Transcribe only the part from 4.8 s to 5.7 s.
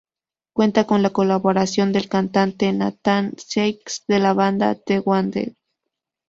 Wanted.